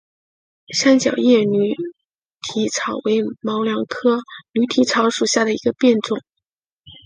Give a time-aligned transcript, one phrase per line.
[0.75, 1.75] 三角叶驴
[2.41, 4.17] 蹄草为毛茛科
[4.51, 6.19] 驴蹄草属下的一个变种。